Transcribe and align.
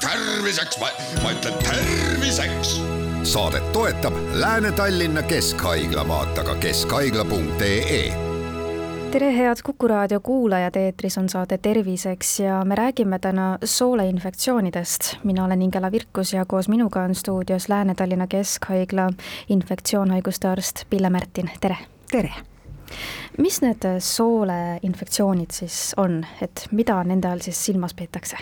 terviseks, 0.00 0.78
ma 1.22 1.30
ütlen 1.32 1.54
terviseks. 1.64 2.80
saadet 3.22 3.72
toetab 3.72 4.14
Lääne-Tallinna 4.32 5.22
Keskhaigla, 5.22 6.08
vaata 6.08 6.44
ka 6.44 6.54
keskhaigla.ee 6.54 8.30
tere, 9.10 9.36
head 9.36 9.56
Kuku 9.64 9.88
raadio 9.88 10.20
kuulajad, 10.20 10.76
eetris 10.76 11.18
on 11.18 11.28
saade 11.28 11.58
Terviseks 11.58 12.40
ja 12.40 12.64
me 12.64 12.74
räägime 12.74 13.18
täna 13.18 13.58
sooleinfektsioonidest. 13.64 15.16
mina 15.24 15.44
olen 15.44 15.62
Ingela 15.62 15.92
Virkus 15.92 16.32
ja 16.32 16.44
koos 16.44 16.68
minuga 16.68 17.02
on 17.02 17.14
stuudios 17.14 17.68
Lääne-Tallinna 17.68 18.26
Keskhaigla 18.26 19.10
infektsioonhaiguste 19.48 20.48
arst 20.48 20.84
Pille 20.90 21.10
Märtin, 21.10 21.50
tere! 21.60 21.76
tere! 22.10 22.49
Mis 23.38 23.60
need 23.62 23.86
sooleinfektsioonid 24.04 25.54
siis 25.54 25.94
on, 26.00 26.20
et 26.42 26.66
mida 26.72 26.98
nende 27.04 27.30
all 27.30 27.44
siis 27.44 27.60
silmas 27.70 27.94
peetakse? 27.94 28.40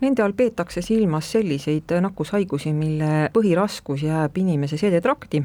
Nende 0.00 0.22
all 0.22 0.36
peetakse 0.38 0.82
silmas 0.82 1.32
selliseid 1.34 1.96
nakkushaigusi, 2.04 2.72
mille 2.72 3.28
põhiraskus 3.34 4.04
jääb 4.06 4.36
inimese 4.38 4.78
seedetrakti, 4.78 5.42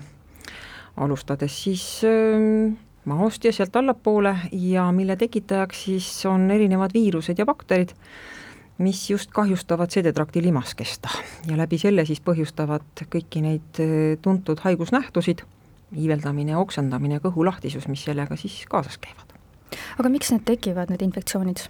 alustades 1.02 1.56
siis 1.64 1.86
äh, 2.06 2.74
maost 3.06 3.46
ja 3.46 3.54
sealt 3.54 3.76
allapoole 3.76 4.36
ja 4.52 4.92
mille 4.92 5.16
tekitajaks 5.16 5.84
siis 5.86 6.26
on 6.26 6.52
erinevad 6.52 6.94
viirused 6.94 7.40
ja 7.40 7.46
bakterid, 7.46 7.90
mis 8.78 9.10
just 9.10 9.32
kahjustavad 9.32 9.92
seedetrakti 9.92 10.42
limaskesta. 10.42 11.10
Ja 11.48 11.58
läbi 11.58 11.78
selle 11.78 12.06
siis 12.06 12.22
põhjustavad 12.22 13.06
kõiki 13.16 13.44
neid 13.44 13.82
tuntud 14.22 14.64
haigusnähtusid, 14.64 15.44
iiveldamine, 15.96 16.58
oksendamine, 16.58 17.22
kõhulahtisus, 17.24 17.88
mis 17.92 18.04
sellega 18.06 18.38
siis 18.40 18.64
kaasas 18.70 19.00
käivad. 19.02 19.34
aga 20.00 20.10
miks 20.10 20.32
need 20.32 20.46
tekivad, 20.46 20.92
need 20.94 21.02
infektsioonid? 21.02 21.66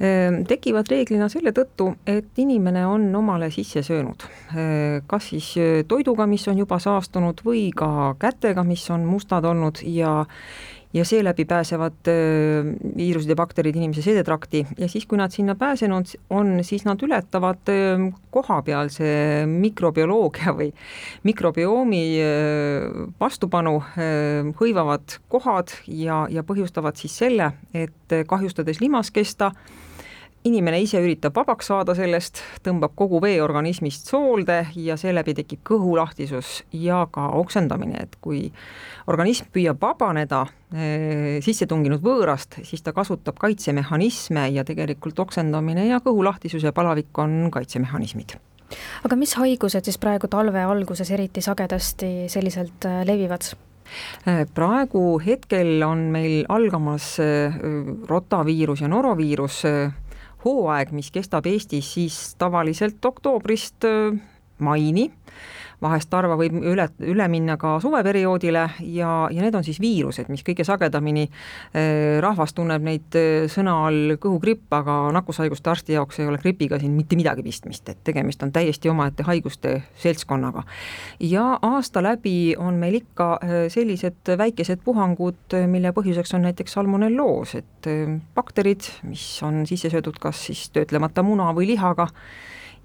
Ehm, 0.00 0.42
tekivad 0.48 0.88
reeglina 0.88 1.28
selle 1.28 1.52
tõttu, 1.52 1.92
et 2.06 2.38
inimene 2.40 2.86
on 2.86 3.04
omale 3.14 3.50
sisse 3.50 3.82
söönud 3.86 4.24
ehm, 4.56 5.04
kas 5.06 5.28
siis 5.32 5.52
toiduga, 5.88 6.26
mis 6.26 6.46
on 6.48 6.58
juba 6.58 6.78
saastunud 6.82 7.44
või 7.44 7.68
ka 7.76 8.14
kätega, 8.18 8.64
mis 8.64 8.88
on 8.90 9.04
mustad 9.06 9.44
olnud 9.44 9.82
ja 9.84 10.22
ja 10.92 11.04
seeläbi 11.04 11.44
pääsevad 11.48 12.08
viirused 12.96 13.30
ja 13.30 13.36
bakterid 13.36 13.76
inimese 13.76 14.02
seedetrakti. 14.04 14.66
Ja 14.78 14.88
siis, 14.88 15.06
kui 15.06 15.18
nad 15.18 15.32
sinna 15.32 15.54
pääsenud 15.58 16.14
on, 16.30 16.58
siis 16.64 16.84
nad 16.84 17.00
ületavad 17.02 17.72
kohapealse 18.30 19.06
mikrobioloogia 19.48 20.52
või 20.56 20.70
mikrobiomi 21.24 22.02
vastupanu, 23.20 23.78
hõivavad 24.60 25.16
kohad 25.32 25.72
ja, 25.86 26.26
ja 26.30 26.44
põhjustavad 26.44 27.00
siis 27.00 27.16
selle, 27.24 27.52
et 27.74 28.18
kahjustades 28.28 28.80
limaskesta, 28.84 29.52
inimene 30.48 30.80
ise 30.82 31.00
üritab 31.02 31.36
vabaks 31.36 31.68
saada 31.70 31.94
sellest, 31.96 32.40
tõmbab 32.66 32.96
kogu 32.98 33.20
vee 33.22 33.38
organismist 33.42 34.10
soolde 34.10 34.58
ja 34.74 34.96
seeläbi 34.98 35.34
tekib 35.38 35.62
kõhulahtisus 35.68 36.62
ja 36.74 37.04
ka 37.12 37.28
oksendamine, 37.38 38.06
et 38.06 38.16
kui 38.24 38.44
organism 39.10 39.50
püüab 39.54 39.80
vabaneda 39.82 40.44
e, 40.74 41.38
sisse 41.44 41.68
tunginud 41.70 42.02
võõrast, 42.02 42.58
siis 42.66 42.82
ta 42.82 42.94
kasutab 42.96 43.38
kaitsemehhanisme 43.42 44.48
ja 44.56 44.66
tegelikult 44.66 45.22
oksendamine 45.22 45.86
ja 45.90 46.02
kõhulahtisus 46.02 46.66
ja 46.66 46.74
palavik 46.74 47.22
on 47.22 47.46
kaitsemehhanismid 47.54 48.38
aga 49.04 49.18
mis 49.20 49.34
haigused 49.36 49.84
siis 49.84 49.98
praegu 50.00 50.30
talve 50.32 50.62
alguses 50.64 51.10
eriti 51.12 51.42
sagedasti 51.44 52.30
selliselt 52.32 52.88
äh, 52.88 53.02
levivad? 53.06 53.52
Äh, 54.26 54.46
praegu 54.54 55.20
hetkel 55.22 55.84
on 55.86 56.08
meil 56.14 56.42
algamas 56.50 57.14
rotaviirus 58.08 58.82
ja 58.82 58.90
noroviirus, 58.90 59.62
hooaeg, 60.44 60.92
mis 60.92 61.10
kestab 61.14 61.46
Eestis 61.46 61.92
siis 61.94 62.34
tavaliselt 62.38 63.04
oktoobrist 63.04 63.86
maini 64.58 65.10
vahest 65.82 66.14
harva 66.14 66.36
võib 66.38 66.56
üle, 66.60 66.86
üle 67.04 67.26
minna 67.30 67.56
ka 67.60 67.76
suveperioodile 67.82 68.64
ja, 68.94 69.10
ja 69.32 69.44
need 69.44 69.56
on 69.58 69.64
siis 69.66 69.80
viirused, 69.82 70.30
mis 70.32 70.44
kõige 70.46 70.64
sagedamini 70.66 71.26
eh, 71.26 72.18
rahvas 72.22 72.54
tunneb 72.56 72.84
neid 72.86 73.18
eh, 73.18 73.48
sõna 73.52 73.76
all 73.88 74.16
kõhugripp, 74.22 74.68
aga 74.74 74.96
nakkushaiguste 75.16 75.72
arsti 75.72 75.96
jaoks 75.98 76.22
ei 76.22 76.30
ole 76.30 76.40
gripiga 76.42 76.78
siin 76.80 76.94
mitte 76.96 77.18
midagi 77.18 77.44
pistmist, 77.46 77.88
et 77.92 78.00
tegemist 78.06 78.42
on 78.46 78.54
täiesti 78.54 78.90
omaette 78.92 79.26
haiguste 79.28 79.74
seltskonnaga. 80.02 80.64
ja 81.20 81.58
aasta 81.62 82.02
läbi 82.02 82.54
on 82.58 82.80
meil 82.80 83.00
ikka 83.02 83.28
eh, 83.42 83.58
sellised 83.72 84.34
väikesed 84.38 84.84
puhangud, 84.84 85.58
mille 85.68 85.92
põhjuseks 85.92 86.36
on 86.36 86.46
näiteks 86.48 86.78
salmonelloos, 86.78 87.56
et 87.60 87.90
bakterid, 88.34 88.86
mis 89.08 89.26
on 89.44 89.64
sisse 89.68 89.90
söödud 89.92 90.18
kas 90.22 90.46
siis 90.46 90.68
töötlemata 90.74 91.24
muna 91.26 91.50
või 91.56 91.72
lihaga, 91.72 92.08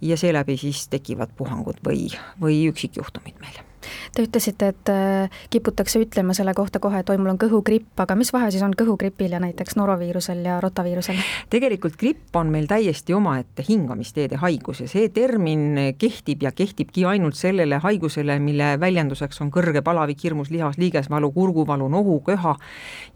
ja 0.01 0.17
seeläbi 0.17 0.57
siis 0.57 0.87
tekivad 0.87 1.33
puhangud 1.37 1.81
või, 1.85 2.07
või 2.41 2.65
üksikjuhtumid 2.71 3.41
meil 3.41 3.66
Te 4.15 4.23
ütlesite, 4.25 4.71
et 4.73 4.91
äh, 4.91 5.41
kiputakse 5.53 6.01
ütlema 6.01 6.33
selle 6.37 6.53
kohta 6.57 6.81
kohe, 6.83 7.01
et 7.03 7.09
oi, 7.09 7.17
mul 7.21 7.33
on 7.33 7.39
kõhugripp, 7.41 7.93
aga 8.03 8.15
mis 8.17 8.31
vahe 8.33 8.49
siis 8.53 8.63
on 8.65 8.73
kõhugripil 8.77 9.35
ja 9.35 9.41
näiteks 9.43 9.77
noroviirusel 9.79 10.43
ja 10.45 10.59
rotaviirusel? 10.63 11.19
tegelikult 11.53 11.97
gripp 11.99 12.35
on 12.35 12.51
meil 12.53 12.67
täiesti 12.69 13.13
omaette 13.13 13.65
hingamisteede 13.67 14.39
haigus 14.41 14.81
ja 14.83 14.89
see 14.91 15.09
termin 15.13 15.95
kehtib 15.99 16.43
ja 16.43 16.51
kehtibki 16.55 17.05
ainult 17.05 17.37
sellele 17.37 17.79
haigusele, 17.83 18.39
mille 18.43 18.73
väljenduseks 18.81 19.41
on 19.45 19.51
kõrge 19.53 19.83
palavik, 19.85 20.23
hirmus 20.23 20.51
lihas, 20.53 20.79
liigesvalu, 20.81 21.31
kurguvalu, 21.35 21.89
nohu, 21.91 22.19
köha 22.25 22.55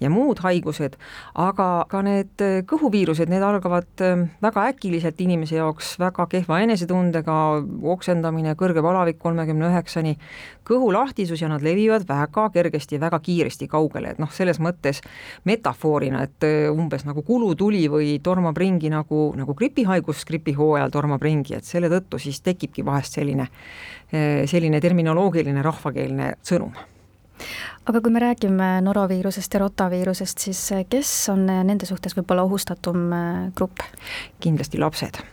ja 0.02 0.14
muud 0.14 0.44
haigused, 0.46 0.98
aga 1.42 1.70
ka 1.90 2.04
need 2.06 2.46
kõhuviirused, 2.70 3.30
need 3.32 3.44
algavad 3.46 4.06
äh, 4.06 4.26
väga 4.44 4.68
äkiliselt 4.72 5.20
inimese 5.22 5.58
jaoks 5.58 5.96
väga 6.02 6.28
kehva 6.32 6.62
enesetundega, 6.66 7.38
oksendamine, 7.96 8.56
kõrge 8.60 8.84
palavik 8.86 9.20
kolmekümne 9.22 9.70
üheksani, 9.72 10.18
kõhulahtisus 10.68 11.42
ja 11.42 11.50
nad 11.50 11.64
levivad 11.66 12.06
väga 12.08 12.48
kergesti 12.54 13.00
väga 13.02 13.20
kiiresti 13.24 13.68
kaugele, 13.72 14.14
et 14.14 14.22
noh, 14.22 14.30
selles 14.34 14.60
mõttes 14.62 15.02
metafoorina, 15.50 16.24
et 16.28 16.46
äh, 16.48 16.70
umbes 16.72 17.06
nagu 17.08 17.24
kulutuli 17.26 17.88
või 17.92 18.14
tormab 18.24 18.58
ringi 18.58 18.92
nagu, 18.94 19.32
nagu 19.38 19.56
gripihaigus 19.58 20.26
gripihooajal 20.30 20.94
tormab 20.94 21.24
ringi, 21.24 21.58
et 21.58 21.68
selle 21.68 21.90
tõttu 21.92 22.22
siis 22.22 22.42
tekibki 22.46 22.86
vahest 22.86 23.18
selline, 23.18 23.50
äh, 24.14 24.46
selline 24.50 24.82
terminoloogiline 24.84 25.66
rahvakeelne 25.66 26.36
sõnum 26.46 26.78
aga 27.90 27.98
kui 27.98 28.14
me 28.14 28.22
räägime 28.22 28.70
noroviirusest 28.86 29.56
ja 29.58 29.64
rotaviirusest, 29.64 30.46
siis 30.46 30.64
äh, 30.78 30.86
kes 30.90 31.12
on 31.34 31.48
nende 31.50 31.90
suhtes 31.90 32.16
võib-olla 32.18 32.46
ohustatum 32.46 33.10
grupp? 33.58 33.82
kindlasti 34.40 34.78
lapsed, 34.82 35.24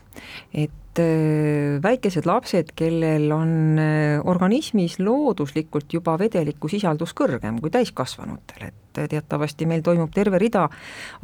et 0.56 0.87
Äh, 0.98 1.78
väikesed 1.82 2.26
lapsed, 2.26 2.72
kellel 2.74 3.30
on 3.32 3.78
äh, 3.78 4.18
organismis 4.26 4.96
looduslikult 4.98 5.92
juba 5.94 6.16
vedeliku 6.18 6.70
sisaldus 6.70 7.12
kõrgem 7.14 7.60
kui 7.62 7.70
täiskasvanutel, 7.70 8.72
et 8.72 9.00
teatavasti 9.12 9.68
meil 9.70 9.84
toimub 9.86 10.10
terve 10.14 10.40
rida 10.42 10.64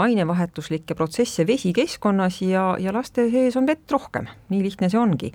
ainevahetuslikke 0.04 0.94
protsesse 0.94 1.46
vesikeskkonnas 1.48 2.38
ja, 2.46 2.68
ja 2.78 2.94
laste 2.94 3.26
sees 3.32 3.58
on 3.58 3.66
vett 3.66 3.90
rohkem, 3.90 4.28
nii 4.52 4.62
lihtne 4.62 4.92
see 4.92 5.00
ongi. 5.00 5.32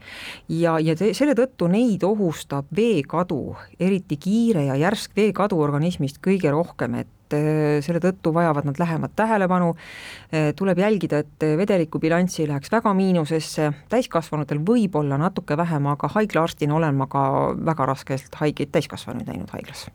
ja, 0.55 0.77
ja 0.79 0.95
te, 0.95 1.11
selle 1.17 1.35
tõttu 1.35 1.67
neid 1.67 2.05
ohustab 2.07 2.71
veekadu, 2.75 3.57
eriti 3.79 4.15
kiire 4.21 4.69
ja 4.69 4.79
järsk 4.79 5.19
veekadu 5.19 5.59
organismist 5.59 6.23
kõige 6.23 6.55
rohkem, 6.55 7.01
et 7.03 7.11
et 7.29 7.37
äh, 7.37 7.83
selle 7.85 8.01
tõttu 8.03 8.33
vajavad 8.33 8.65
nad 8.69 8.79
lähemat 8.79 9.15
tähelepanu, 9.15 9.75
äh, 10.33 10.51
tuleb 10.55 10.81
jälgida, 10.81 11.23
et 11.23 11.47
vedelikubilanss 11.57 12.39
ei 12.39 12.49
läheks 12.49 12.71
väga 12.71 12.93
miinusesse, 12.93 13.71
täiskasvanutel 13.89 14.61
võib-olla 14.65 15.19
natuke 15.21 15.57
vähem, 15.57 15.87
aga 15.93 16.11
haiglaarstina 16.15 16.75
olen 16.75 16.95
ma 16.95 17.07
ka 17.07 17.23
väga 17.65 17.89
raskelt 17.93 18.41
haigeid 18.41 18.73
täiskasvanuid 18.73 19.29
näinud 19.29 19.49
haiglas 19.53 19.87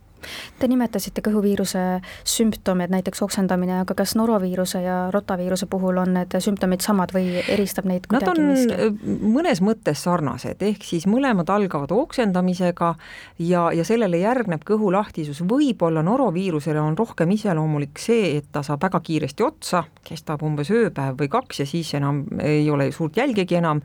Te 0.59 0.69
nimetasite 0.71 1.23
kõhuviiruse 1.25 1.85
sümptomeid, 2.29 2.93
näiteks 2.95 3.23
oksendamine, 3.25 3.81
aga 3.83 3.97
kas 3.99 4.15
noroviiruse 4.19 4.83
ja 4.85 4.99
rotaviiruse 5.15 5.69
puhul 5.71 5.99
on 6.03 6.15
need 6.19 6.37
sümptomid 6.45 6.85
samad 6.85 7.15
või 7.15 7.41
eristab 7.43 7.89
neid 7.91 8.09
kuidagi 8.11 8.31
Nad 8.31 8.41
on 8.41 8.51
miski? 8.51 8.75
Äh, 8.75 9.19
mõnes 9.35 9.63
mõttes 9.65 10.05
sarnased, 10.05 10.63
ehk 10.63 10.85
siis 10.87 11.07
mõlemad 11.11 11.51
algavad 11.53 11.93
oksendamisega 11.95 12.95
ja, 13.45 13.67
ja 13.75 13.85
sellele 13.87 14.21
järgneb 14.23 14.65
kõhulahtisus, 14.67 15.43
võib-olla 15.49 16.05
noroviirusele 16.07 16.81
on 16.81 16.99
rohkem 16.99 17.35
iseloomulik 17.37 18.01
see, 18.03 18.37
et 18.39 18.51
ta 18.53 18.65
saab 18.67 18.85
väga 18.87 19.01
kiiresti 19.05 19.47
otsa, 19.47 19.85
kestab 20.05 20.43
umbes 20.47 20.71
ööpäev 20.75 21.19
või 21.21 21.31
kaks 21.33 21.63
ja 21.63 21.69
siis 21.69 21.95
enam 21.99 22.25
ei 22.43 22.67
ole 22.71 22.91
suurt 22.93 23.17
jälgegi 23.21 23.59
enam, 23.61 23.83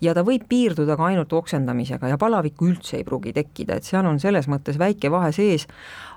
ja 0.00 0.14
ta 0.16 0.24
võib 0.26 0.46
piirduda 0.50 0.96
ka 0.98 1.10
ainult 1.10 1.32
oksendamisega 1.36 2.10
ja 2.12 2.18
palavikku 2.20 2.68
üldse 2.70 2.98
ei 3.00 3.06
pruugi 3.06 3.34
tekkida, 3.36 3.78
et 3.78 3.88
seal 3.88 4.06
on 4.08 4.20
selles 4.22 4.48
mõttes 4.50 4.78
väike 4.80 5.10
vahe 5.12 5.32
sees, 5.36 5.66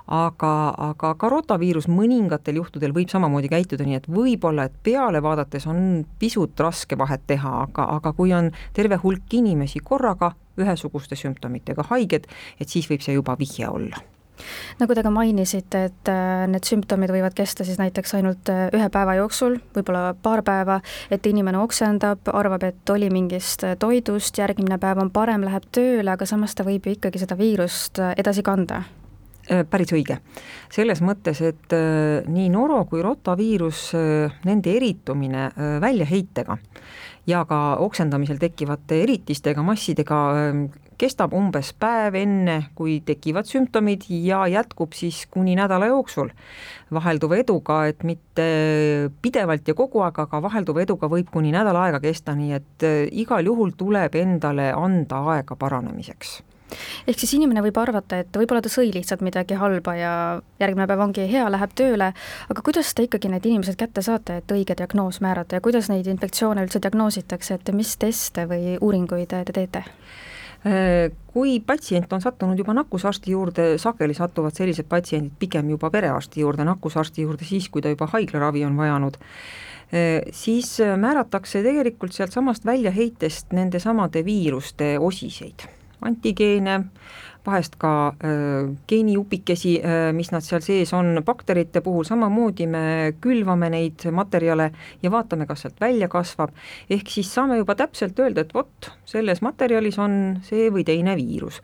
aga, 0.06 0.52
aga 0.90 1.14
ka 1.18 1.30
rotaviirus 1.32 1.88
mõningatel 1.88 2.60
juhtudel 2.60 2.94
võib 2.96 3.12
samamoodi 3.12 3.50
käituda, 3.52 3.86
nii 3.88 4.00
et 4.02 4.08
võib-olla, 4.10 4.68
et 4.68 4.78
peale 4.84 5.22
vaadates 5.24 5.66
on 5.70 6.04
pisut 6.20 6.60
raske 6.60 6.98
vahet 6.98 7.24
teha, 7.26 7.54
aga, 7.68 7.88
aga 7.98 8.12
kui 8.16 8.34
on 8.36 8.52
terve 8.76 9.00
hulk 9.02 9.38
inimesi 9.40 9.80
korraga 9.84 10.34
ühesuguste 10.60 11.16
sümptomitega 11.18 11.86
haiged, 11.90 12.28
et 12.60 12.68
siis 12.68 12.88
võib 12.90 13.02
see 13.04 13.16
juba 13.16 13.38
vihje 13.38 13.68
olla. 13.68 14.02
Nagu 14.80 14.94
te 14.98 15.02
ka 15.06 15.10
mainisite, 15.14 15.84
et 15.88 16.08
äh, 16.10 16.44
need 16.50 16.66
sümptomid 16.66 17.12
võivad 17.14 17.36
kesta 17.38 17.62
siis 17.64 17.78
näiteks 17.78 18.16
ainult 18.18 18.50
äh, 18.50 18.66
ühe 18.74 18.88
päeva 18.92 19.14
jooksul, 19.14 19.60
võib-olla 19.76 20.08
paar 20.22 20.42
päeva, 20.46 20.80
et 21.14 21.26
inimene 21.30 21.60
oksendab, 21.62 22.26
arvab, 22.34 22.66
et 22.66 22.90
oli 22.90 23.12
mingist 23.14 23.62
äh, 23.62 23.76
toidust, 23.78 24.34
järgmine 24.42 24.80
päev 24.82 25.04
on 25.04 25.12
parem, 25.14 25.46
läheb 25.46 25.70
tööle, 25.70 26.10
aga 26.10 26.26
samas 26.26 26.58
ta 26.58 26.66
võib 26.66 26.90
ju 26.90 26.98
ikkagi 26.98 27.22
seda 27.22 27.38
viirust 27.38 28.02
edasi 28.18 28.42
kanda 28.42 28.82
päris 29.70 29.92
õige. 29.92 30.18
selles 30.72 31.02
mõttes, 31.04 31.40
et 31.44 31.74
nii 32.26 32.48
noro 32.50 32.84
kui 32.88 33.02
rotaviirus, 33.04 33.90
nende 34.44 34.72
eritumine 34.76 35.50
väljaheitega 35.80 36.56
ja 37.26 37.44
ka 37.48 37.76
oksendamisel 37.84 38.40
tekkivate 38.40 39.02
eritistega, 39.04 39.62
massidega 39.62 40.20
kestab 40.98 41.34
umbes 41.34 41.72
päev 41.80 42.16
enne, 42.18 42.56
kui 42.78 42.98
tekivad 43.06 43.48
sümptomid 43.48 44.06
ja 44.08 44.44
jätkub 44.50 44.94
siis 44.96 45.24
kuni 45.30 45.56
nädala 45.58 45.88
jooksul 45.90 46.30
vahelduva 46.94 47.38
eduga, 47.42 47.80
et 47.90 48.04
mitte 48.06 48.46
pidevalt 49.22 49.68
ja 49.68 49.76
kogu 49.78 50.04
aeg, 50.04 50.20
aga 50.26 50.42
vahelduva 50.44 50.84
eduga 50.84 51.10
võib 51.10 51.30
kuni 51.34 51.52
nädal 51.54 51.78
aega 51.82 52.00
kesta, 52.04 52.36
nii 52.38 52.56
et 52.56 52.86
äh, 52.86 53.04
igal 53.24 53.46
juhul 53.46 53.74
tuleb 53.78 54.14
endale 54.20 54.70
anda 54.76 55.22
aega 55.34 55.58
paranemiseks 55.58 56.40
ehk 57.06 57.18
siis 57.20 57.34
inimene 57.36 57.62
võib 57.64 57.78
arvata, 57.80 58.18
et 58.24 58.36
võib-olla 58.36 58.62
ta 58.64 58.72
sõi 58.72 58.90
lihtsalt 58.94 59.24
midagi 59.24 59.58
halba 59.60 59.94
ja 59.98 60.12
järgmine 60.62 60.86
päev 60.90 61.04
ongi 61.06 61.26
hea, 61.30 61.46
läheb 61.52 61.74
tööle, 61.76 62.12
aga 62.50 62.64
kuidas 62.64 62.94
te 62.94 63.06
ikkagi 63.08 63.30
need 63.32 63.46
inimesed 63.46 63.78
kätte 63.80 64.02
saate, 64.02 64.40
et 64.40 64.54
õige 64.56 64.76
diagnoos 64.78 65.20
määrata 65.24 65.58
ja 65.58 65.64
kuidas 65.64 65.90
neid 65.92 66.06
infektsioone 66.10 66.64
üldse 66.66 66.82
diagnoositakse, 66.82 67.58
et 67.60 67.74
mis 67.76 67.96
teste 68.00 68.48
või 68.50 68.78
uuringuid 68.80 69.34
te 69.34 69.44
teete? 69.52 69.84
Kui 71.28 71.58
patsient 71.60 72.12
on 72.16 72.22
sattunud 72.24 72.56
juba 72.56 72.72
nakkusarsti 72.72 73.34
juurde, 73.34 73.66
sageli 73.78 74.14
satuvad 74.16 74.56
sellised 74.56 74.88
patsiendid 74.88 75.34
pigem 75.38 75.68
juba 75.74 75.90
perearsti 75.92 76.40
juurde, 76.40 76.64
nakkusarsti 76.64 77.26
juurde 77.26 77.44
siis, 77.44 77.68
kui 77.68 77.84
ta 77.84 77.92
juba 77.92 78.08
haiglaravi 78.14 78.64
on 78.64 78.78
vajanud, 78.80 79.18
siis 80.32 80.78
määratakse 80.96 81.60
tegelikult 81.66 82.16
sealtsamast 82.16 82.64
väljaheitest 82.64 83.52
nendesamade 83.52 84.24
viiruste 84.24 84.94
osiseid, 84.98 85.68
antigeene, 86.04 86.80
vahest 87.46 87.76
ka 87.80 87.90
äh, 88.08 88.70
geenijupikesi 88.88 89.74
äh,, 89.84 90.12
mis 90.16 90.30
nad 90.32 90.44
seal 90.44 90.62
sees 90.64 90.92
on, 90.96 91.18
bakterite 91.26 91.82
puhul 91.84 92.06
samamoodi 92.08 92.66
me 92.70 92.84
külvame 93.20 93.68
neid 93.74 94.06
materjale 94.12 94.70
ja 95.02 95.12
vaatame, 95.12 95.46
kas 95.46 95.66
sealt 95.66 95.80
välja 95.80 96.08
kasvab, 96.08 96.54
ehk 96.90 97.12
siis 97.12 97.28
saame 97.34 97.58
juba 97.60 97.76
täpselt 97.76 98.18
öelda, 98.20 98.46
et 98.46 98.54
vot, 98.56 98.90
selles 99.08 99.42
materjalis 99.44 100.00
on 100.00 100.16
see 100.46 100.70
või 100.72 100.86
teine 100.88 101.16
viirus. 101.20 101.60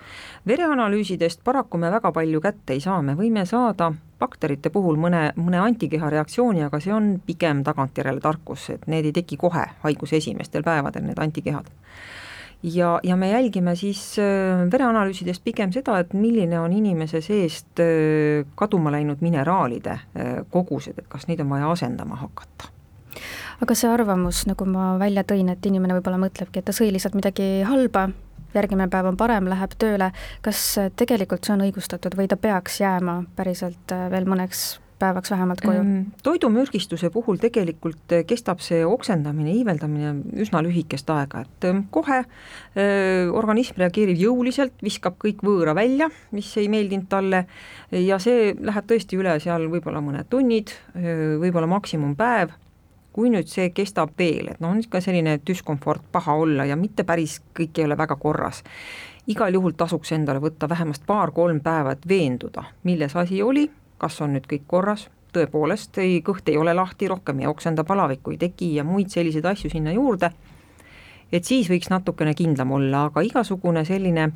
vereanalüüsidest 0.47 1.45
paraku 1.45 1.79
me 1.79 1.91
väga 1.91 2.13
palju 2.13 2.41
kätte 2.45 2.77
ei 2.77 2.85
saa, 2.85 3.01
me 3.03 3.17
võime 3.17 3.47
saada 3.49 3.93
bakterite 4.21 4.69
puhul 4.71 5.01
mõne, 5.01 5.31
mõne 5.41 5.63
antikeha 5.65 6.11
reaktsiooni, 6.13 6.63
aga 6.67 6.81
see 6.81 6.93
on 6.93 7.15
pigem 7.25 7.65
tagantjärele 7.65 8.21
tarkus, 8.21 8.69
et 8.75 8.87
need 8.87 9.09
ei 9.09 9.17
teki 9.17 9.41
kohe 9.41 9.65
haiguse 9.85 10.21
esimestel 10.21 10.67
päevadel, 10.67 11.09
need 11.09 11.19
antikehad 11.25 11.73
ja, 12.63 13.01
ja 13.03 13.17
me 13.17 13.31
jälgime 13.31 13.77
siis 13.77 14.19
äh, 14.19 14.71
vereanalüüsidest 14.73 15.45
pigem 15.45 15.73
seda, 15.73 15.99
et 16.01 16.13
milline 16.15 16.61
on 16.61 16.73
inimese 16.73 17.21
seest 17.25 17.81
äh, 17.81 18.47
kaduma 18.55 18.93
läinud 18.93 19.23
mineraalide 19.25 19.97
äh, 19.97 20.35
kogused, 20.51 20.99
et 20.99 21.09
kas 21.09 21.29
neid 21.29 21.41
on 21.41 21.51
vaja 21.51 21.71
asendama 21.71 22.21
hakata. 22.21 22.73
Aga 23.61 23.77
see 23.77 23.91
arvamus, 23.93 24.47
nagu 24.49 24.65
ma 24.69 24.95
välja 25.01 25.25
tõin, 25.29 25.51
et 25.53 25.67
inimene 25.67 25.97
võib-olla 25.99 26.21
mõtlebki, 26.21 26.61
et 26.61 26.69
ta 26.69 26.73
sõi 26.77 26.89
lihtsalt 26.95 27.17
midagi 27.19 27.49
halba, 27.69 28.09
järgmine 28.55 28.89
päev 28.91 29.11
on 29.11 29.19
parem, 29.21 29.51
läheb 29.51 29.75
tööle, 29.79 30.13
kas 30.45 30.63
tegelikult 30.97 31.45
see 31.45 31.57
on 31.59 31.67
õigustatud 31.67 32.17
või 32.17 32.31
ta 32.31 32.41
peaks 32.41 32.81
jääma 32.81 33.21
päriselt 33.37 33.93
veel 34.11 34.29
mõneks 34.31 34.81
päevaks 35.01 35.31
vähemalt 35.31 35.61
koju? 35.65 35.83
toidumürgistuse 36.23 37.11
puhul 37.11 37.41
tegelikult 37.41 38.13
eh, 38.13 38.25
kestab 38.29 38.63
see 38.65 38.83
oksendamine, 38.87 39.53
iiveldamine 39.61 40.13
üsna 40.45 40.63
lühikest 40.65 41.11
aega, 41.15 41.45
et 41.47 41.69
eh, 41.69 41.83
kohe 41.95 42.21
äh, 42.21 43.33
organism 43.33 43.81
reageerib 43.81 44.21
jõuliselt, 44.21 44.77
viskab 44.85 45.19
kõik 45.23 45.45
võõra 45.47 45.75
välja, 45.77 46.11
mis 46.37 46.51
ei 46.61 46.69
meeldinud 46.73 47.09
talle 47.11 47.45
ja 47.97 48.21
see 48.23 48.53
läheb 48.61 48.89
tõesti 48.91 49.19
üle 49.19 49.37
seal 49.43 49.69
võib-olla 49.73 50.03
mõned 50.05 50.29
tunnid, 50.31 50.73
võib-olla 50.95 51.69
maksimumpäev, 51.71 52.53
kui 53.13 53.31
nüüd 53.33 53.49
see 53.51 53.71
kestab 53.75 54.13
veel, 54.19 54.53
et 54.53 54.61
noh, 54.63 54.75
on 54.75 54.83
ikka 54.83 55.01
selline 55.03 55.39
düskomfort, 55.47 56.05
paha 56.13 56.37
olla 56.39 56.67
ja 56.69 56.77
mitte 56.79 57.05
päris 57.09 57.41
kõik 57.57 57.81
ei 57.81 57.89
ole 57.89 57.99
väga 57.99 58.17
korras, 58.21 58.63
igal 59.31 59.55
juhul 59.55 59.75
tasuks 59.79 60.13
endale 60.15 60.43
võtta 60.43 60.69
vähemalt 60.71 61.03
paar-kolm 61.07 61.61
päeva, 61.65 61.97
et 61.97 62.07
veenduda, 62.09 62.69
milles 62.87 63.17
asi 63.19 63.43
oli 63.43 63.67
kas 64.01 64.21
on 64.25 64.35
nüüd 64.37 64.47
kõik 64.51 64.67
korras, 64.67 65.09
tõepoolest 65.35 65.99
ei, 66.03 66.21
kõht 66.27 66.49
ei 66.51 66.59
ole 66.59 66.75
lahti, 66.75 67.09
rohkem 67.11 67.43
ei 67.43 67.49
oksenda, 67.51 67.85
palavikku 67.87 68.35
ei 68.35 68.41
teki 68.41 68.75
ja 68.79 68.85
muid 68.85 69.13
selliseid 69.13 69.47
asju 69.47 69.71
sinna 69.71 69.95
juurde, 69.95 70.33
et 71.33 71.47
siis 71.47 71.69
võiks 71.71 71.91
natukene 71.93 72.35
kindlam 72.35 72.73
olla, 72.75 73.07
aga 73.11 73.23
igasugune 73.27 73.85
selline 73.87 74.31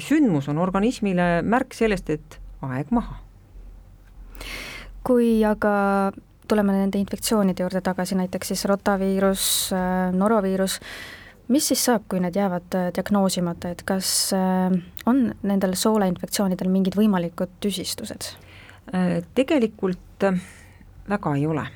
sündmus 0.00 0.48
on 0.48 0.58
organismile 0.58 1.42
märk 1.44 1.76
sellest, 1.76 2.10
et 2.10 2.40
aeg 2.64 2.92
maha. 2.94 3.20
kui 5.04 5.40
aga 5.44 6.12
tuleme 6.48 6.74
nende 6.74 6.98
infektsioonide 7.00 7.62
juurde 7.62 7.80
tagasi, 7.80 8.18
näiteks 8.18 8.52
siis 8.52 8.64
rotaviirus, 8.68 9.44
noroviirus, 10.12 10.80
mis 11.48 11.68
siis 11.70 11.84
saab, 11.84 12.04
kui 12.08 12.20
need 12.20 12.36
jäävad 12.36 12.76
diagnoosimata, 12.96 13.70
et 13.70 13.82
kas 13.86 14.32
on 15.06 15.22
nendel 15.42 15.76
sooleinfektsioonidel 15.78 16.68
mingid 16.72 16.98
võimalikud 17.00 17.56
tüsistused? 17.64 18.34
Äh, 18.88 19.22
tegelikult 19.34 20.24
äh, 20.24 20.40
väga 21.08 21.34
ei 21.36 21.46
ole. 21.46 21.66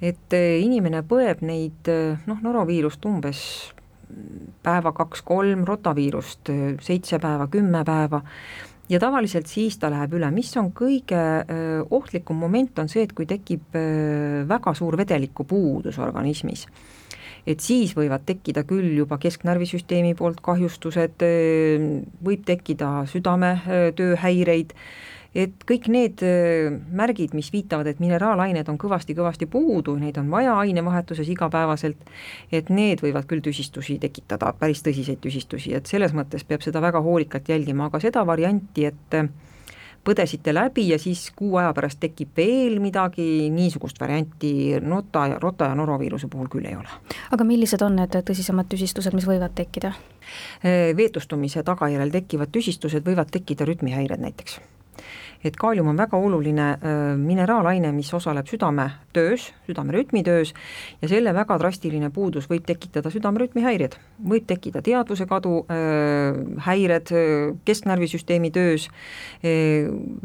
et 0.00 0.32
äh, 0.32 0.60
inimene 0.62 1.02
põeb 1.02 1.40
neid 1.42 1.88
noh, 2.28 2.38
noroviirust 2.38 3.02
umbes 3.10 3.40
päeva 4.62 4.92
kaks-kolm, 4.94 5.64
rotaviirust 5.68 6.48
seitse 6.80 7.18
päeva, 7.20 7.48
kümme 7.52 7.82
päeva. 7.84 8.22
Ja 8.88 9.00
tavaliselt 9.02 9.50
siis 9.50 9.76
ta 9.76 9.90
läheb 9.92 10.14
üle, 10.16 10.30
mis 10.32 10.54
on 10.56 10.70
kõige 10.72 11.18
ohtlikum 11.92 12.38
moment, 12.40 12.78
on 12.80 12.88
see, 12.88 13.02
et 13.04 13.12
kui 13.12 13.26
tekib 13.28 13.76
väga 14.48 14.72
suur 14.78 14.96
vedelikupuudus 14.96 15.98
organismis. 16.00 16.64
Et 17.44 17.60
siis 17.60 17.92
võivad 17.98 18.24
tekkida 18.24 18.64
küll 18.64 18.96
juba 18.96 19.18
kesknärvisüsteemi 19.20 20.14
poolt 20.16 20.40
kahjustused, 20.40 21.20
võib 22.24 22.48
tekkida 22.48 23.02
südametööhäireid 23.12 24.72
et 25.34 25.64
kõik 25.68 25.88
need 25.92 26.22
märgid, 26.96 27.34
mis 27.36 27.50
viitavad, 27.52 27.88
et 27.90 28.00
mineraalained 28.00 28.68
on 28.72 28.78
kõvasti-kõvasti 28.80 29.48
puudu, 29.50 29.96
neid 30.00 30.16
on 30.20 30.30
vaja 30.32 30.54
ainevahetuses 30.62 31.28
igapäevaselt, 31.34 32.00
et 32.52 32.70
need 32.72 33.02
võivad 33.04 33.28
küll 33.28 33.44
tüsistusi 33.44 33.98
tekitada, 34.00 34.54
päris 34.58 34.82
tõsiseid 34.86 35.20
tüsistusi, 35.24 35.74
et 35.76 35.86
selles 35.86 36.16
mõttes 36.16 36.46
peab 36.48 36.64
seda 36.64 36.82
väga 36.84 37.02
hoolikalt 37.04 37.48
jälgima, 37.48 37.90
aga 37.90 38.00
seda 38.02 38.24
varianti, 38.26 38.88
et 38.88 39.18
äh, 39.18 39.28
põdesite 40.08 40.54
läbi 40.54 40.88
ja 40.88 40.98
siis 40.98 41.28
kuu 41.36 41.56
aja 41.60 41.72
pärast 41.76 42.00
tekib 42.00 42.36
veel 42.36 42.78
midagi, 42.80 43.48
niisugust 43.52 44.00
varianti 44.00 44.78
nota 44.80 45.26
ja, 45.32 45.38
rota 45.42 45.68
ja 45.68 45.76
noroviiruse 45.78 46.30
puhul 46.32 46.48
küll 46.52 46.68
ei 46.70 46.76
ole. 46.78 46.88
aga 47.34 47.44
millised 47.44 47.82
on 47.84 47.98
need 48.00 48.16
tõsisemad 48.30 48.70
tüsistused, 48.72 49.16
mis 49.16 49.28
võivad 49.28 49.54
tekkida? 49.58 49.92
Veetustumise 50.96 51.62
tagajärjel 51.66 52.14
tekivad 52.14 52.52
tüsistused 52.54 53.04
võivad 53.04 53.32
tekkida 53.34 53.68
rütmihäired 53.68 54.24
näiteks 54.24 54.60
et 55.44 55.56
kaalium 55.56 55.88
on 55.92 55.98
väga 55.98 56.18
oluline 56.18 56.66
mineraalaine, 57.18 57.92
mis 57.94 58.10
osaleb 58.14 58.46
südametöös, 58.50 59.48
südamerütmi 59.66 60.22
töös 60.26 60.54
ja 61.02 61.08
selle 61.08 61.34
väga 61.34 61.58
drastiline 61.60 62.10
puudus 62.14 62.48
võib 62.50 62.66
tekitada 62.66 63.10
südamerütmi 63.14 63.62
häired, 63.62 63.94
võib 64.28 64.48
tekkida 64.50 64.82
teadvuse 64.82 65.28
kadu 65.30 65.60
häired 66.66 67.12
kesknärvisüsteemi 67.68 68.50
töös 68.54 68.88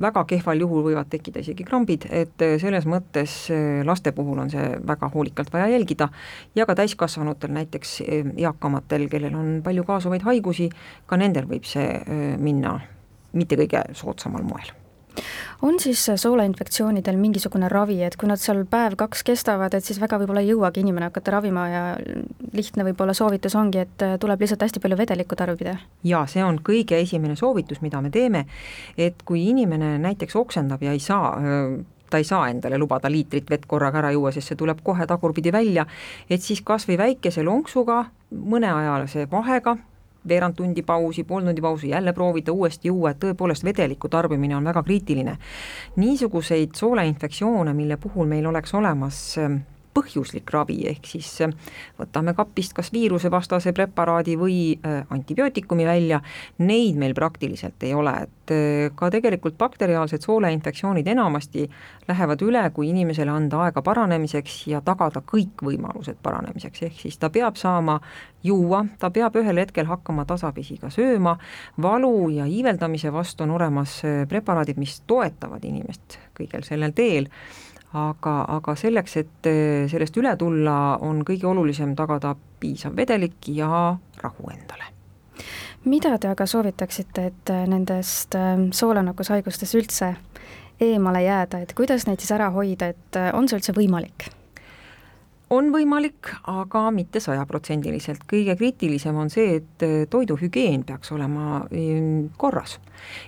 väga 0.01 0.25
kehval 0.29 0.65
juhul 0.65 0.87
võivad 0.89 1.11
tekkida 1.13 1.43
isegi 1.43 1.65
krambid, 1.67 2.07
et 2.09 2.45
selles 2.61 2.87
mõttes 2.89 3.37
laste 3.85 4.15
puhul 4.15 4.41
on 4.45 4.53
see 4.53 4.73
väga 4.87 5.09
hoolikalt 5.13 5.53
vaja 5.53 5.69
jälgida. 5.73 6.09
Ja 6.55 6.65
ka 6.65 6.75
täiskasvanutel, 6.75 7.53
näiteks 7.53 7.99
eakamatel, 8.37 9.07
kellel 9.11 9.35
on 9.37 9.57
palju 9.65 9.85
kaasuvaid 9.87 10.25
haigusi, 10.27 10.69
ka 11.05 11.19
nendel 11.21 11.49
võib 11.49 11.67
see 11.69 11.99
minna 12.41 12.79
mitte 13.33 13.57
kõige 13.59 13.85
soodsamal 13.97 14.45
moel 14.45 14.73
on 15.61 15.79
siis 15.79 16.01
sooleinfektsioonidel 16.15 17.17
mingisugune 17.17 17.69
ravi, 17.71 17.99
et 18.03 18.17
kui 18.19 18.29
nad 18.29 18.41
seal 18.41 18.63
päev-kaks 18.69 19.23
kestavad, 19.27 19.73
et 19.73 19.85
siis 19.85 20.01
väga 20.01 20.19
võib-olla 20.21 20.43
ei 20.43 20.51
jõuagi 20.51 20.83
inimene 20.83 21.09
hakata 21.09 21.37
ravima 21.37 21.67
ja 21.71 21.83
lihtne 22.53 22.87
võib-olla 22.89 23.15
soovitus 23.17 23.55
ongi, 23.59 23.85
et 23.85 24.05
tuleb 24.19 24.43
lihtsalt 24.43 24.65
hästi 24.65 24.83
palju 24.83 24.99
vedelikku 24.99 25.39
tarbida? 25.39 25.77
jaa, 26.03 26.25
see 26.27 26.43
on 26.43 26.59
kõige 26.65 26.99
esimene 26.99 27.37
soovitus, 27.39 27.81
mida 27.85 28.01
me 28.01 28.11
teeme, 28.13 28.45
et 28.97 29.23
kui 29.25 29.47
inimene 29.49 29.95
näiteks 30.03 30.35
oksendab 30.39 30.83
ja 30.83 30.93
ei 30.93 31.01
saa 31.03 31.33
ta 32.13 32.19
ei 32.21 32.27
saa 32.27 32.49
endale 32.51 32.77
lubada 32.77 33.09
liitrit 33.09 33.49
vett 33.49 33.63
korraga 33.65 33.97
ära 34.03 34.11
juua, 34.13 34.29
sest 34.31 34.51
see 34.51 34.59
tuleb 34.59 34.83
kohe 34.85 35.07
tagurpidi 35.09 35.49
välja, 35.53 35.87
et 36.29 36.45
siis 36.45 36.61
kas 36.61 36.85
või 36.85 36.99
väikese 37.01 37.41
lonksuga 37.41 38.03
mõneajalise 38.53 39.25
vahega 39.31 39.77
veerand 40.27 40.55
tundi 40.55 40.81
pausi, 40.83 41.23
pool 41.23 41.43
tundi 41.43 41.61
pausi, 41.61 41.89
jälle 41.89 42.13
proovida 42.13 42.51
uuesti 42.51 42.87
juua, 42.87 43.11
et 43.11 43.19
tõepoolest 43.23 43.63
vedeliku 43.63 44.09
tarbimine 44.09 44.55
on 44.55 44.63
väga 44.63 44.83
kriitiline. 44.83 45.37
niisuguseid 45.95 46.75
sooleinfektsioone, 46.75 47.73
mille 47.73 47.97
puhul 47.97 48.27
meil 48.27 48.45
oleks 48.45 48.73
olemas 48.73 49.37
põhjuslik 49.93 50.49
ravi, 50.53 50.79
ehk 50.89 51.07
siis 51.07 51.29
äh, 51.45 51.53
võtame 51.99 52.33
kapist 52.37 52.73
kas 52.77 52.89
viirusevastase 52.93 53.73
preparaadi 53.75 54.35
või 54.39 54.57
äh, 54.75 55.03
antibiootikumi 55.13 55.85
välja, 55.87 56.21
neid 56.63 56.97
meil 56.99 57.13
praktiliselt 57.17 57.83
ei 57.85 57.93
ole, 57.97 58.15
et 58.25 58.53
äh, 58.53 58.89
ka 58.95 59.11
tegelikult 59.13 59.57
bakteriaalsed 59.61 60.25
sooleinfektsioonid 60.25 61.07
enamasti 61.13 61.67
lähevad 62.07 62.41
üle, 62.45 62.63
kui 62.75 62.89
inimesele 62.89 63.31
anda 63.31 63.63
aega 63.67 63.83
paranemiseks 63.85 64.63
ja 64.73 64.81
tagada 64.85 65.23
kõik 65.29 65.65
võimalused 65.65 66.19
paranemiseks, 66.23 66.85
ehk 66.89 67.01
siis 67.05 67.19
ta 67.21 67.29
peab 67.33 67.59
saama 67.61 67.99
juua, 68.43 68.83
ta 68.99 69.11
peab 69.13 69.37
ühel 69.39 69.61
hetkel 69.61 69.87
hakkama 69.87 70.25
tasapisi 70.29 70.79
ka 70.81 70.89
sööma, 70.93 71.37
valu 71.81 72.29
ja 72.33 72.49
iiveldamise 72.49 73.13
vastu 73.13 73.45
on 73.45 73.53
olemas 73.59 74.01
preparaadid, 74.29 74.81
mis 74.81 74.99
toetavad 75.07 75.63
inimest 75.63 76.17
kõigel 76.35 76.65
sellel 76.67 76.91
teel 76.97 77.29
aga, 77.93 78.35
aga 78.55 78.75
selleks, 78.79 79.17
et 79.21 79.49
eh, 79.49 79.85
sellest 79.91 80.17
üle 80.17 80.33
tulla, 80.39 80.97
on 81.01 81.21
kõige 81.27 81.47
olulisem 81.49 81.95
tagada 81.95 82.35
piisav 82.59 82.95
vedelik 82.97 83.49
ja 83.53 83.95
rahu 84.23 84.51
endale 84.53 84.91
mida 85.85 86.17
te 86.17 86.29
aga 86.31 86.45
soovitaksite, 86.47 87.25
et 87.27 87.51
eh, 87.53 87.65
nendest 87.69 88.37
eh, 88.39 88.53
soolannakkushaigustest 88.71 89.79
üldse 89.79 90.13
eemale 90.81 91.23
jääda, 91.23 91.63
et 91.63 91.73
kuidas 91.77 92.07
neid 92.07 92.23
siis 92.23 92.33
ära 92.35 92.49
hoida, 92.55 92.89
et 92.93 93.19
on 93.33 93.47
see 93.47 93.59
üldse 93.59 93.75
võimalik? 93.77 94.29
On 95.53 95.69
võimalik, 95.73 96.31
aga 96.49 96.87
mitte 96.95 97.21
sajaprotsendiliselt, 97.23 98.25
kõige 98.29 98.55
kriitilisem 98.57 99.17
on 99.21 99.29
see, 99.33 99.59
et 99.61 99.85
toiduhügieen 100.09 100.85
peaks 100.87 101.13
olema 101.13 101.61
korras. 102.37 102.79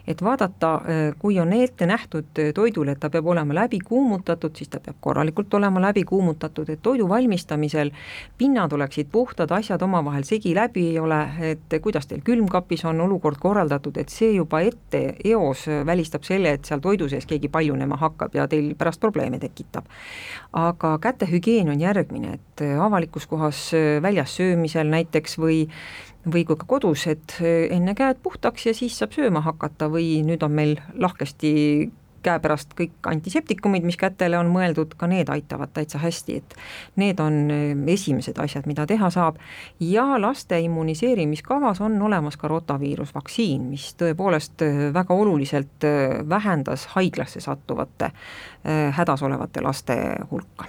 Et 0.08 0.22
vaadata, 0.22 0.74
äh, 0.76 1.16
kui 1.20 1.40
on 1.40 1.54
ette 1.54 1.86
nähtud 1.86 2.40
äh, 2.40 2.52
toidule, 2.54 2.92
et 2.92 3.00
ta 3.00 3.10
peab 3.10 3.28
olema 3.28 3.54
läbi 3.54 3.80
kuumutatud, 3.80 4.56
siis 4.56 4.70
ta 4.70 4.80
peab 4.80 4.98
korralikult 5.02 5.54
olema 5.54 5.82
läbi 5.82 6.04
kuumutatud, 6.04 6.70
et 6.70 6.82
toidu 6.82 7.10
valmistamisel 7.10 7.92
pinnad 8.38 8.74
oleksid 8.74 9.10
puhtad, 9.12 9.52
asjad 9.52 9.82
omavahel 9.82 10.24
segi 10.24 10.56
läbi 10.56 10.88
ei 10.92 11.00
ole, 11.00 11.20
et 11.52 11.78
kuidas 11.82 12.08
teil 12.08 12.24
külmkapis 12.26 12.86
on 12.86 13.02
olukord 13.02 13.40
korraldatud, 13.42 13.98
et 13.98 14.14
see 14.14 14.32
juba 14.36 14.62
ette 14.66 15.04
eos 15.24 15.66
välistab 15.86 16.24
selle, 16.24 16.56
et 16.56 16.66
seal 16.66 16.84
toidu 16.84 17.10
sees 17.10 17.26
keegi 17.26 17.50
paljunema 17.50 17.98
hakkab 18.00 18.36
ja 18.36 18.48
teil 18.48 18.74
pärast 18.78 19.02
probleeme 19.02 19.40
tekitab. 19.40 19.86
aga 20.54 20.98
kätehügieen 21.02 21.70
on 21.70 21.82
järgmine, 22.16 22.40
et 22.40 22.66
avalikus 22.80 23.28
kohas 23.28 23.72
väljas 24.02 24.36
söömisel 24.38 24.88
näiteks 24.88 25.40
või 25.40 25.66
või 26.26 26.46
kui 26.46 26.58
ka 26.58 26.66
kodus, 26.68 27.08
et 27.08 27.38
eh, 27.42 27.68
enne 27.76 27.96
käed 27.98 28.22
puhtaks 28.24 28.66
ja 28.66 28.74
siis 28.74 28.98
saab 28.98 29.14
sööma 29.14 29.44
hakata 29.46 29.90
või 29.92 30.24
nüüd 30.26 30.44
on 30.46 30.56
meil 30.58 30.80
lahkesti 30.94 31.92
käepärast 32.26 32.72
kõik 32.74 33.06
antiseptikumid, 33.06 33.84
mis 33.86 34.00
kätele 34.02 34.40
on 34.40 34.48
mõeldud, 34.50 34.96
ka 34.98 35.06
need 35.06 35.30
aitavad 35.30 35.70
täitsa 35.76 36.00
hästi, 36.02 36.38
et 36.42 36.56
need 36.98 37.20
on 37.22 37.36
esimesed 37.94 38.40
asjad, 38.42 38.66
mida 38.66 38.88
teha 38.90 39.12
saab. 39.14 39.38
ja 39.80 40.08
laste 40.18 40.58
immuniseerimiskavas 40.66 41.84
on 41.86 42.02
olemas 42.02 42.38
ka 42.42 42.50
rotaviirusvaktsiin, 42.50 43.68
mis 43.70 43.92
tõepoolest 44.00 44.66
väga 44.94 45.14
oluliselt 45.14 45.86
vähendas 46.30 46.88
haiglasse 46.96 47.46
sattuvate 47.46 48.10
hädas 48.98 49.22
olevate 49.22 49.62
laste 49.62 50.00
hulka. 50.32 50.66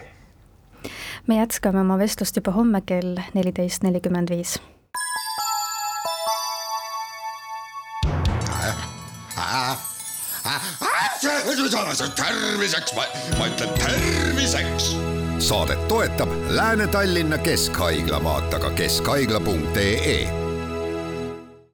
Me 1.27 1.37
jätkame 1.41 1.81
oma 1.81 1.99
vestlust 1.99 2.37
juba 2.37 2.53
homme 2.53 2.81
kell 2.87 3.17
neliteist 3.35 3.83
nelikümmend 3.83 4.31
viis 4.31 4.59
terviseks, 12.17 12.95
ma 13.39 13.47
ütlen 13.47 13.71
terviseks. 13.79 14.97
saadet 15.39 15.89
toetab 15.89 16.29
Lääne-Tallinna 16.49 17.39
Keskhaigla, 17.39 18.25
vaata 18.25 18.59
ka 18.59 18.71
keskhaigla.ee 18.71 20.46